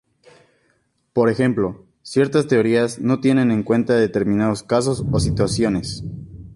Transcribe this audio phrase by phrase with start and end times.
[1.13, 6.03] Por ejemplo, ciertas teorías no tienen en cuenta determinados casos o situaciones.